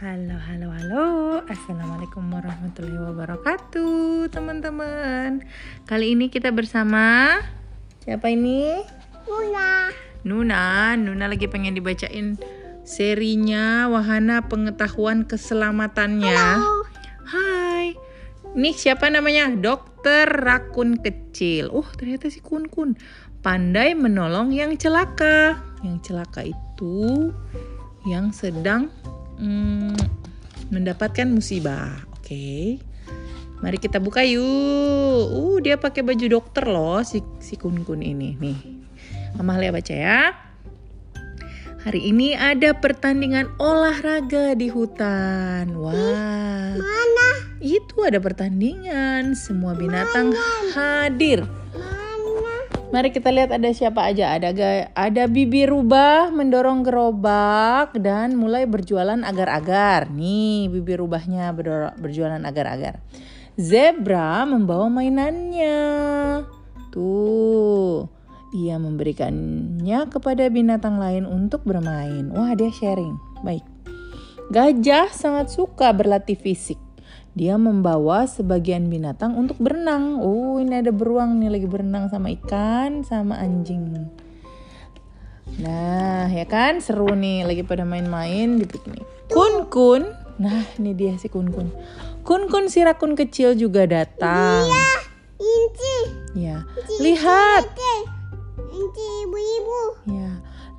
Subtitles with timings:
[0.00, 1.08] Halo, halo, halo.
[1.44, 5.44] Assalamualaikum warahmatullahi wabarakatuh, teman-teman.
[5.84, 7.36] Kali ini kita bersama
[8.00, 8.80] siapa ini?
[9.28, 9.92] Muna.
[10.24, 10.96] Nuna.
[10.96, 12.40] Nuna lagi pengen dibacain
[12.80, 16.32] serinya Wahana Pengetahuan Keselamatannya.
[16.32, 16.88] Halo.
[17.28, 17.92] Hai.
[18.56, 19.52] Nih siapa namanya?
[19.52, 21.68] Dokter Rakun Kecil.
[21.68, 22.96] Oh, ternyata si Kun Kun.
[23.44, 25.60] Pandai menolong yang celaka.
[25.84, 27.36] Yang celaka itu
[28.08, 28.88] yang sedang
[29.40, 29.96] hmm,
[30.68, 32.04] mendapatkan musibah.
[32.20, 32.78] Oke.
[33.60, 34.40] Mari kita buka yuk.
[35.32, 38.36] Uh, dia pakai baju dokter loh si si Kun Kun ini.
[38.40, 38.60] Nih.
[39.36, 40.32] Amalia baca ya.
[41.80, 45.72] Hari ini ada pertandingan olahraga di hutan.
[45.80, 46.76] Wah.
[46.76, 47.28] Mana?
[47.60, 49.32] Itu ada pertandingan.
[49.32, 50.36] Semua binatang
[50.76, 51.44] hadir.
[52.90, 54.34] Mari kita lihat ada siapa aja.
[54.34, 54.50] Ada
[54.98, 60.10] ada bibi rubah mendorong gerobak dan mulai berjualan agar-agar.
[60.10, 61.54] Nih bibi rubahnya
[61.94, 62.98] berjualan agar-agar.
[63.54, 65.78] Zebra membawa mainannya.
[66.90, 68.10] Tuh.
[68.50, 72.34] Ia memberikannya kepada binatang lain untuk bermain.
[72.34, 73.14] Wah, dia sharing.
[73.46, 73.62] Baik.
[74.50, 76.89] Gajah sangat suka berlatih fisik.
[77.30, 80.18] Dia membawa sebagian binatang untuk berenang.
[80.18, 84.10] Oh, ini ada beruang nih lagi berenang sama ikan sama anjing.
[85.62, 89.06] Nah, ya kan seru nih lagi pada main-main di piknik.
[89.30, 90.10] Kun kun.
[90.42, 91.70] Nah, ini dia si kun kun.
[92.26, 94.66] Kun kun si rakun kecil juga datang.
[95.40, 95.96] Inci.
[96.34, 96.66] Ya.
[96.98, 97.64] Lihat.
[97.66, 97.96] Inci.
[98.74, 99.82] Inci ibu-ibu.
[100.10, 100.30] Ya.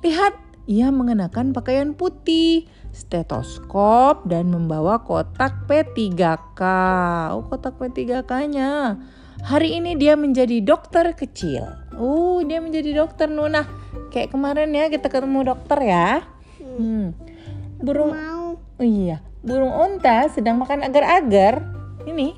[0.02, 0.34] Lihat,
[0.66, 6.60] ia mengenakan pakaian putih, stetoskop dan membawa kotak P3K.
[7.32, 9.00] Oh, kotak P3K-nya.
[9.42, 11.66] Hari ini dia menjadi dokter kecil.
[11.98, 13.66] Oh, dia menjadi dokter Nuna.
[14.14, 16.22] Kayak kemarin ya kita ketemu dokter ya.
[16.60, 17.16] Hmm.
[17.82, 18.60] Burung Mau.
[18.78, 21.66] Oh iya, burung unta sedang makan agar-agar.
[22.06, 22.34] Ini,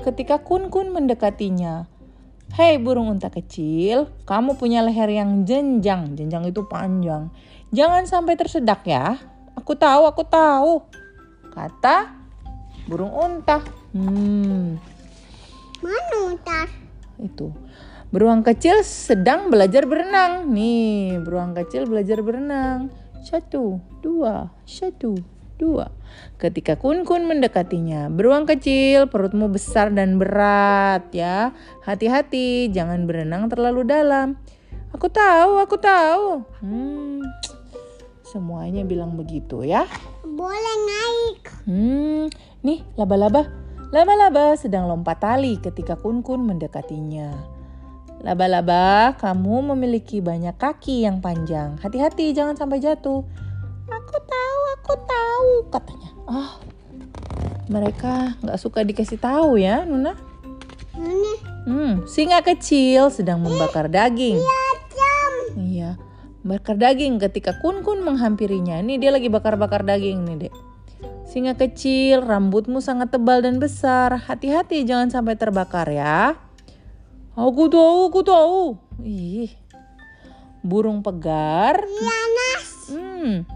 [0.00, 1.84] ketika kun-kun mendekatinya.
[2.50, 6.18] Hei burung unta kecil, kamu punya leher yang jenjang.
[6.18, 7.30] Jenjang itu panjang.
[7.70, 9.22] Jangan sampai tersedak ya.
[9.58, 10.72] Aku tahu, aku tahu.
[11.50, 12.14] Kata
[12.86, 13.62] burung unta.
[13.94, 14.78] Hmm,
[15.82, 16.68] Mana utar?
[17.20, 17.52] itu.
[18.10, 20.50] Beruang kecil sedang belajar berenang.
[20.50, 22.90] Nih, beruang kecil belajar berenang.
[23.22, 25.14] Satu, dua, satu,
[25.54, 25.94] dua.
[26.40, 31.54] Ketika kun-kun mendekatinya, beruang kecil, perutmu besar dan berat ya.
[31.86, 34.34] Hati-hati, jangan berenang terlalu dalam.
[34.90, 36.42] Aku tahu, aku tahu.
[36.66, 37.22] Hmm,
[38.30, 39.90] semuanya bilang begitu ya.
[40.22, 41.42] Boleh naik.
[41.66, 42.30] Hmm,
[42.62, 43.50] nih laba-laba.
[43.90, 47.34] Laba-laba sedang lompat tali ketika kun-kun mendekatinya.
[48.22, 51.74] Laba-laba, kamu memiliki banyak kaki yang panjang.
[51.82, 53.26] Hati-hati, jangan sampai jatuh.
[53.90, 56.10] Aku tahu, aku tahu, katanya.
[56.30, 56.52] Ah,
[57.66, 60.14] mereka nggak suka dikasih tahu ya, Nuna.
[60.94, 61.32] Mana?
[61.64, 64.36] Hmm, singa kecil sedang membakar daging.
[64.92, 65.32] Jam.
[65.56, 65.90] Iya,
[66.40, 68.80] bakar daging ketika kun-kun menghampirinya.
[68.80, 70.54] Nih dia lagi bakar-bakar daging nih, Dek.
[71.30, 74.18] Singa kecil, rambutmu sangat tebal dan besar.
[74.18, 76.34] Hati-hati jangan sampai terbakar ya.
[77.38, 78.62] Aku tahu, aku tahu.
[79.06, 79.52] Ih.
[80.66, 81.78] Burung pegar.
[81.86, 82.66] Yanas.
[82.90, 83.46] Hmm.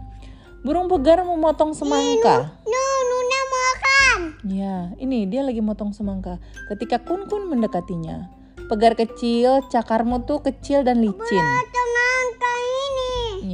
[0.63, 2.55] Burung pegar memotong semangka.
[2.65, 4.21] No, Nuna makan.
[4.49, 6.39] Ya, ini dia lagi motong semangka.
[6.71, 8.31] Ketika kun-kun mendekatinya.
[8.71, 11.43] Pegar kecil, cakarmu tuh kecil dan licin.
[11.43, 11.94] Ini.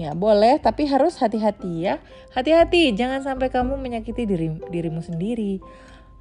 [0.01, 2.01] Ya boleh, tapi harus hati-hati ya.
[2.33, 5.61] Hati-hati, jangan sampai kamu menyakiti diri, dirimu sendiri.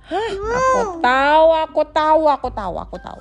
[0.04, 3.20] Hah, aku tahu, aku tahu, aku tahu, aku tahu.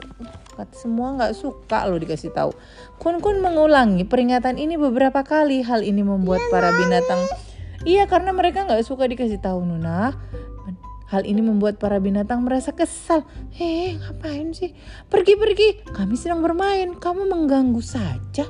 [0.74, 2.50] Semua nggak suka loh dikasih tahu.
[2.98, 5.62] Kun Kun mengulangi peringatan ini beberapa kali.
[5.62, 7.22] Hal ini membuat para binatang,
[7.86, 10.18] iya karena mereka nggak suka dikasih tahu Nuna.
[11.08, 13.24] Hal ini membuat para binatang merasa kesal.
[13.54, 14.76] Hei, ngapain sih?
[15.08, 15.68] Pergi, pergi.
[15.88, 16.92] Kami sedang bermain.
[17.00, 18.44] Kamu mengganggu saja.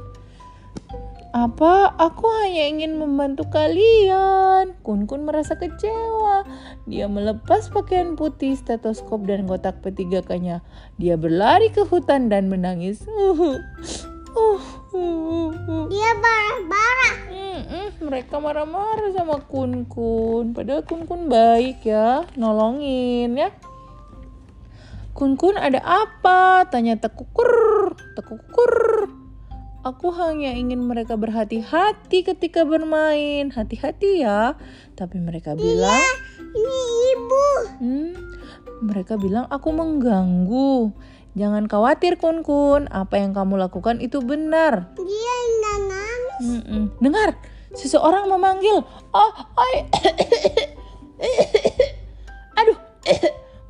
[1.37, 1.93] Apa?
[2.01, 4.73] Aku hanya ingin membantu kalian.
[4.81, 6.49] Kun Kun merasa kecewa.
[6.89, 10.65] Dia melepas pakaian putih, stetoskop, dan kotak P3K-nya.
[10.97, 13.05] Dia berlari ke hutan dan menangis.
[13.05, 13.61] Uh,
[14.33, 14.61] uh,
[14.97, 15.85] uh, uh.
[15.93, 17.17] Dia barah-barah.
[17.29, 20.57] Mm-mm, mereka marah-marah sama Kun Kun.
[20.57, 23.53] Padahal Kun Kun baik ya, nolongin ya.
[25.13, 26.65] Kun Kun ada apa?
[26.73, 27.93] Tanya Tekukur.
[28.17, 28.73] Tekukur.
[29.89, 33.49] Aku hanya ingin mereka berhati-hati ketika bermain.
[33.49, 34.53] Hati-hati ya.
[34.93, 36.05] Tapi mereka bilang,
[36.53, 36.77] Ini
[37.17, 37.49] ibu.
[37.81, 38.13] hmm,
[38.85, 40.93] mereka bilang aku mengganggu.
[41.33, 42.85] Jangan khawatir Kun Kun.
[42.93, 44.93] Apa yang kamu lakukan itu benar.
[44.93, 46.45] Dia nangis.
[46.45, 46.85] Mm-mm.
[47.01, 47.41] Dengar,
[47.73, 48.85] seseorang memanggil.
[49.17, 49.75] Oh, oi.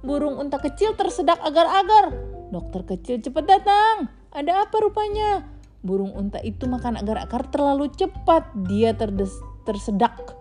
[0.02, 2.10] burung unta kecil tersedak agar-agar.
[2.50, 4.10] Dokter kecil cepat datang.
[4.34, 5.57] Ada apa rupanya?
[5.78, 8.50] Burung unta itu makan agar-agar terlalu cepat.
[8.66, 9.30] Dia terdes
[9.62, 10.34] tersedak.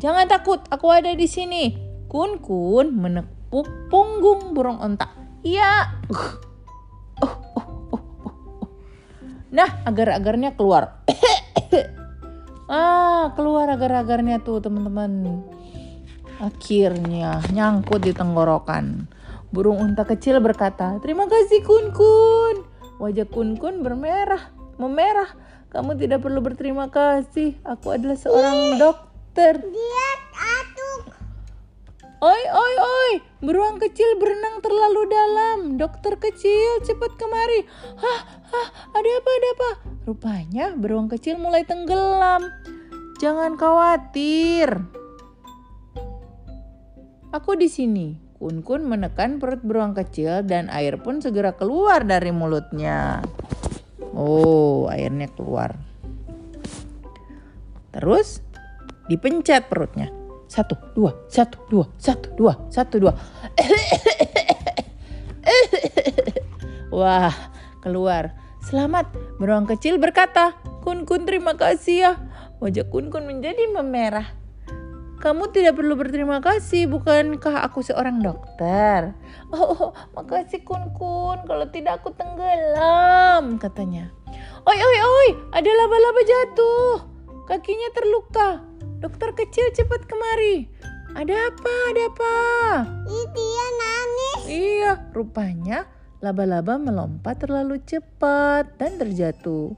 [0.00, 1.76] Jangan takut, aku ada di sini.
[2.08, 5.12] Kun Kun menepuk punggung burung unta.
[5.44, 6.00] Iya.
[6.08, 6.32] Oh,
[7.28, 8.04] oh, oh, oh,
[8.64, 8.68] oh.
[9.52, 11.04] Nah, agar-agarnya keluar.
[12.72, 15.44] ah, keluar agar-agarnya tuh, teman-teman.
[16.40, 19.06] Akhirnya nyangkut di tenggorokan.
[19.52, 22.56] Burung unta kecil berkata, "Terima kasih Kun Kun."
[22.96, 25.30] Wajah Kun Kun bermerah, memerah.
[25.70, 27.56] Kamu tidak perlu berterima kasih.
[27.62, 29.62] Aku adalah seorang dokter.
[29.62, 31.16] Dia atuk.
[32.22, 33.12] Oi, oi, oi,
[33.42, 35.58] beruang kecil berenang terlalu dalam.
[35.74, 37.66] Dokter kecil, cepat kemari.
[37.98, 39.70] Hah, hah, ada apa, ada apa?
[40.06, 42.46] Rupanya beruang kecil mulai tenggelam.
[43.18, 44.82] Jangan khawatir.
[47.32, 48.22] Aku di sini.
[48.42, 53.22] Kun Kun menekan perut beruang kecil dan air pun segera keluar dari mulutnya.
[54.12, 55.76] Oh, airnya keluar.
[57.92, 58.44] Terus
[59.08, 60.12] dipencet perutnya.
[60.48, 63.12] Satu, dua, satu, dua, satu, dua, satu, dua.
[66.92, 67.32] Wah,
[67.80, 68.36] keluar.
[68.60, 69.08] Selamat,
[69.40, 70.52] beruang kecil berkata.
[70.84, 72.12] Kun Kun terima kasih ya.
[72.60, 74.41] Wajah Kun Kun menjadi memerah.
[75.22, 79.14] Kamu tidak perlu berterima kasih, bukankah aku seorang dokter?
[79.54, 84.10] Oh, oh makasih Kun Kun, kalau tidak aku tenggelam, katanya.
[84.66, 86.94] Oi, oi, oi, ada laba-laba jatuh.
[87.46, 88.66] Kakinya terluka.
[88.98, 90.66] Dokter kecil cepat kemari.
[91.14, 92.36] Ada apa, ada apa?
[93.06, 94.42] Ih, dia nangis.
[94.50, 95.86] Iya, rupanya
[96.18, 99.70] laba-laba melompat terlalu cepat dan terjatuh.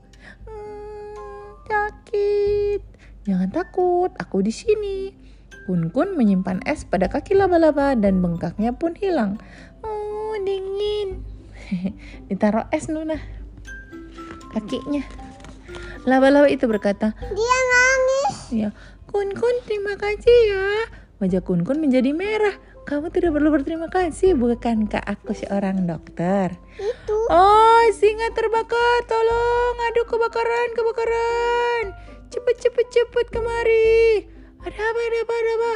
[0.49, 2.81] Hmm, sakit.
[3.29, 5.24] Jangan takut, aku di sini.
[5.65, 9.41] Kun Kun menyimpan es pada kaki laba-laba dan bengkaknya pun hilang.
[9.81, 11.25] Oh, dingin.
[12.29, 13.17] Ditaruh es Nuna.
[14.53, 15.01] Kakinya.
[16.05, 18.37] Laba-laba itu berkata, Dia nangis.
[18.53, 18.69] Ya,
[19.09, 20.69] Kun Kun terima kasih ya.
[21.25, 22.53] Wajah Kun Kun menjadi merah.
[22.85, 26.53] Kamu tidak perlu berterima kasih, bukankah aku seorang dokter?
[26.77, 27.17] Itu.
[27.33, 31.85] Oh, singa terbakar, tolong, aduh kebakaran, kebakaran.
[32.29, 34.29] Cepet, cepet, cepet kemari.
[34.65, 35.73] Ada apa, ada apa, ada apa?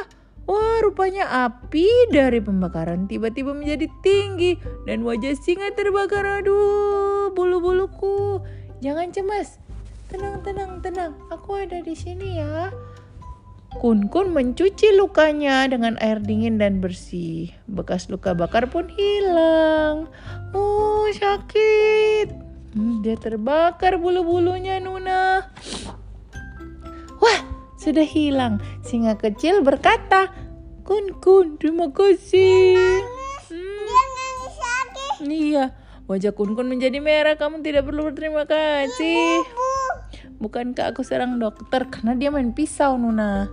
[0.49, 4.57] Wah, rupanya api dari pembakaran tiba-tiba menjadi tinggi
[4.89, 6.25] dan wajah singa terbakar.
[6.41, 8.41] Aduh, bulu-buluku.
[8.81, 9.61] Jangan cemas.
[10.09, 11.13] Tenang, tenang, tenang.
[11.29, 12.73] Aku ada di sini ya.
[13.77, 17.53] Kun Kun mencuci lukanya dengan air dingin dan bersih.
[17.69, 20.09] Bekas luka bakar pun hilang.
[20.57, 22.33] Oh, sakit.
[22.73, 25.45] Hmm, dia terbakar bulu-bulunya, Nuna.
[27.89, 28.61] Sudah hilang.
[28.85, 30.29] Singa kecil berkata,
[30.85, 32.77] Kun Kun, terima kasih.
[33.49, 35.07] Hmm, Dia nangis lagi.
[35.25, 35.65] iya,
[36.05, 37.33] wajah Kun Kun menjadi merah.
[37.33, 39.41] Kamu tidak perlu berterima kasih.
[39.41, 39.73] Bu.
[40.37, 41.89] Bukankah aku seorang dokter?
[41.89, 43.49] Karena dia main pisau, Nuna.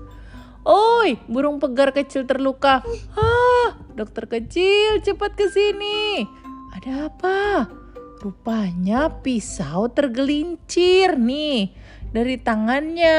[0.69, 2.85] Oi, burung pegar kecil terluka.
[3.17, 6.29] Ah, dokter kecil, cepat ke sini.
[6.77, 7.73] Ada apa?
[8.21, 11.73] Rupanya pisau tergelincir nih
[12.13, 13.17] dari tangannya,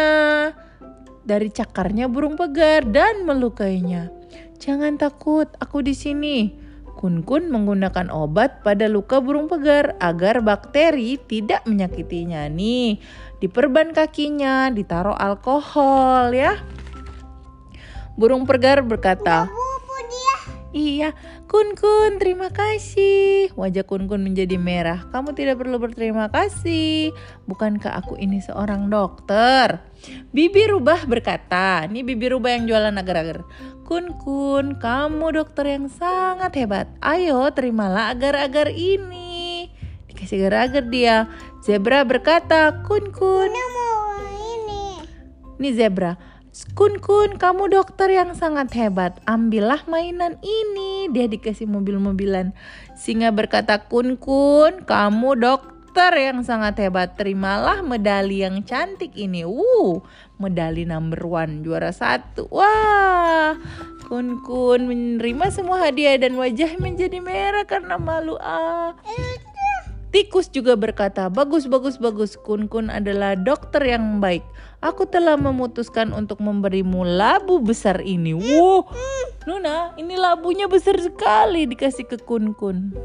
[1.28, 4.08] dari cakarnya burung pegar dan melukainya.
[4.58, 6.56] Jangan takut, aku di sini.
[6.98, 12.50] Kun Kun menggunakan obat pada luka burung pegar agar bakteri tidak menyakitinya.
[12.50, 12.98] Nih,
[13.38, 16.58] diperban kakinya, ditaruh alkohol ya.
[18.18, 19.46] Burung pegar berkata.
[20.74, 21.14] Iya,
[21.48, 23.56] Kun Kun, terima kasih.
[23.56, 25.08] Wajah Kun Kun menjadi merah.
[25.16, 27.16] Kamu tidak perlu berterima kasih.
[27.48, 29.80] Bukankah aku ini seorang dokter?
[30.36, 33.48] Bibi Rubah berkata, ini Bibi Rubah yang jualan agar-agar.
[33.88, 36.92] Kun Kun, kamu dokter yang sangat hebat.
[37.00, 39.72] Ayo, terimalah agar-agar ini.
[40.12, 41.32] Dikasih agar-agar dia.
[41.64, 43.48] Zebra berkata, Kun Kun.
[43.48, 44.84] Dia mau ini.
[45.64, 46.20] Ini zebra.
[46.76, 49.24] Kun Kun, kamu dokter yang sangat hebat.
[49.24, 50.97] Ambillah mainan ini.
[51.12, 52.52] Dia dikasih mobil-mobilan.
[52.94, 57.18] Singa berkata, Kun Kun, kamu dokter yang sangat hebat.
[57.18, 59.44] Terimalah medali yang cantik ini.
[59.44, 60.00] Uh,
[60.38, 62.46] medali number one, juara satu.
[62.54, 63.58] Wah,
[64.06, 68.38] Kun Kun menerima semua hadiah dan wajah menjadi merah karena malu.
[68.40, 68.94] Ah,
[70.18, 72.42] Tikus juga berkata, bagus, bagus, bagus.
[72.42, 74.42] Kun Kun adalah dokter yang baik.
[74.82, 78.34] Aku telah memutuskan untuk memberimu labu besar ini.
[78.34, 78.90] Wow,
[79.46, 82.98] Nuna, ini labunya besar sekali dikasih ke Kun Kun.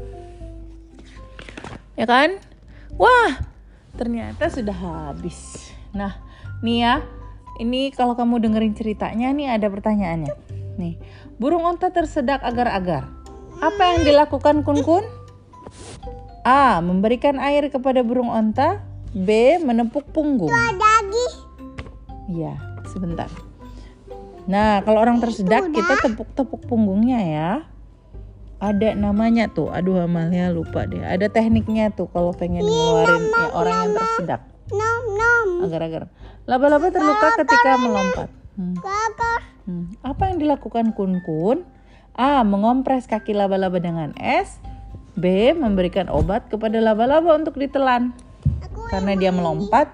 [1.93, 2.41] Ya kan?
[2.97, 3.45] Wah,
[3.93, 5.69] ternyata sudah habis.
[5.93, 6.17] Nah,
[6.65, 6.95] nih ya,
[7.61, 10.33] ini kalau kamu dengerin ceritanya nih ada pertanyaannya.
[10.81, 10.97] Nih,
[11.37, 13.05] burung onta tersedak agar-agar.
[13.61, 15.05] Apa yang dilakukan kun-kun?
[16.43, 16.83] A.
[16.83, 18.83] Memberikan air kepada burung onta.
[19.15, 19.59] B.
[19.63, 20.51] Menepuk punggung.
[20.51, 21.27] Lagi.
[22.31, 22.55] Iya,
[22.91, 23.31] sebentar.
[24.43, 27.51] Nah, kalau orang tersedak kita tepuk-tepuk punggungnya ya.
[28.63, 29.71] Ada namanya tuh.
[29.71, 31.03] Aduh, Amalia lupa deh.
[31.03, 34.41] Ada tekniknya tuh kalau pengen ngeluarin ya, orang yang tersedak.
[34.71, 35.49] Nom nom.
[35.67, 36.07] Agar-agar.
[36.47, 38.29] Laba-laba terluka ketika melompat.
[38.55, 38.75] Hmm.
[39.63, 39.85] Hmm.
[40.03, 41.67] Apa yang dilakukan kun-kun?
[42.15, 42.43] A.
[42.43, 44.59] Mengompres kaki laba-laba dengan es.
[45.17, 45.53] B.
[45.53, 48.13] Memberikan obat kepada laba-laba untuk ditelan.
[48.89, 49.89] Karena dia melompat,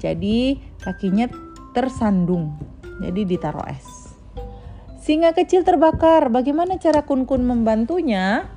[0.00, 1.28] jadi kakinya
[1.76, 2.56] tersandung.
[2.98, 3.86] Jadi ditaruh es.
[5.02, 6.28] Singa kecil terbakar.
[6.28, 8.48] Bagaimana cara kun-kun membantunya?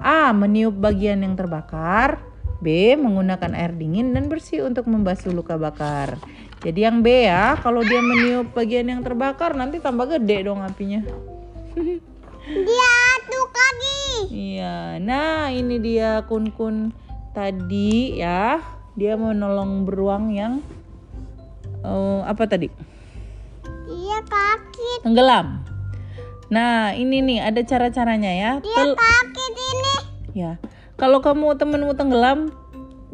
[0.00, 0.34] A.
[0.36, 2.20] Meniup bagian yang terbakar.
[2.60, 2.96] B.
[2.96, 6.16] Menggunakan air dingin dan bersih untuk membasuh luka bakar.
[6.64, 11.04] Jadi yang B ya, kalau dia meniup bagian yang terbakar nanti tambah gede dong apinya.
[12.68, 12.93] dia
[13.64, 14.00] kaki.
[14.28, 16.92] Iya, nah ini dia kun-kun
[17.32, 18.60] tadi ya.
[18.94, 20.60] Dia mau nolong beruang yang
[21.82, 22.68] eh, apa tadi?
[23.64, 25.02] Dia kaki.
[25.02, 25.64] Tenggelam.
[26.52, 28.50] Nah ini nih ada cara-caranya ya.
[28.60, 29.96] Dia Tel- kaki ini.
[30.34, 30.52] ya,
[30.94, 32.50] kalau kamu temenmu tenggelam,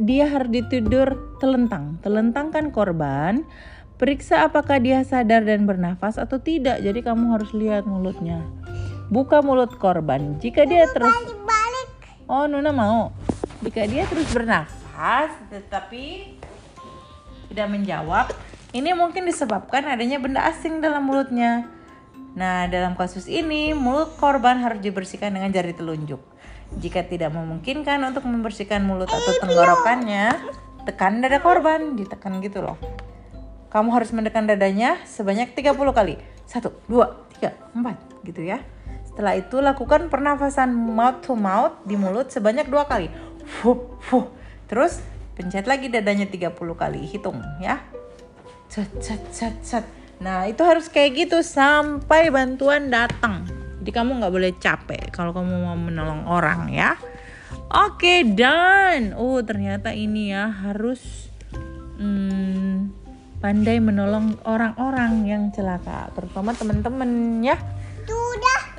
[0.01, 1.97] dia harus ditidur telentang.
[2.05, 3.45] Telentangkan korban.
[4.01, 6.81] Periksa apakah dia sadar dan bernafas atau tidak.
[6.81, 8.41] Jadi kamu harus lihat mulutnya.
[9.11, 10.39] Buka mulut korban.
[10.39, 11.89] Jika dia terus Balik balik.
[12.31, 13.11] Oh, Nuna mau.
[13.59, 16.39] Jika dia terus bernafas tetapi
[17.51, 18.31] tidak menjawab,
[18.71, 21.67] ini mungkin disebabkan adanya benda asing dalam mulutnya.
[22.39, 26.23] Nah, dalam kasus ini, mulut korban harus dibersihkan dengan jari telunjuk.
[26.79, 30.39] Jika tidak memungkinkan untuk membersihkan mulut atau tenggorokannya,
[30.87, 32.79] tekan dada korban, ditekan gitu loh.
[33.75, 36.15] Kamu harus mendekan dadanya sebanyak 30 kali.
[36.47, 38.63] 1, 2, 3, 4 gitu ya.
[39.21, 43.13] Setelah itu lakukan pernafasan mouth to mouth di mulut sebanyak dua kali.
[43.45, 44.33] Fuh, fuh.
[44.65, 45.05] Terus
[45.37, 47.05] pencet lagi dadanya 30 kali.
[47.05, 47.85] Hitung ya.
[48.73, 49.85] Cet, cet, cet, cet.
[50.25, 53.45] Nah itu harus kayak gitu sampai bantuan datang.
[53.85, 56.97] Jadi kamu nggak boleh capek kalau kamu mau menolong orang ya.
[57.77, 61.29] Oke dan oh ternyata ini ya harus
[62.01, 62.89] hmm,
[63.45, 67.61] pandai menolong orang-orang yang celaka, terutama teman-teman ya.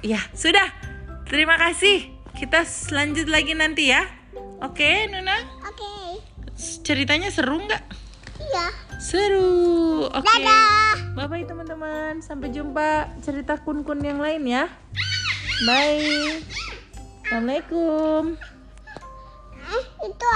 [0.02, 0.66] Ya sudah.
[1.30, 2.10] Terima kasih.
[2.34, 4.02] Kita lanjut lagi nanti ya.
[4.62, 5.38] Oke Nuna.
[5.66, 6.22] Oke.
[6.86, 7.84] Ceritanya seru nggak?
[8.42, 8.68] Iya.
[8.98, 10.06] Seru.
[10.10, 10.26] Oke.
[10.26, 11.14] Dadah.
[11.14, 12.22] Bye bye teman-teman.
[12.26, 14.70] Sampai jumpa cerita kun-kun yang lain ya.
[15.66, 16.42] Bye.
[17.26, 18.36] Assalamualaikum.
[20.02, 20.28] Itu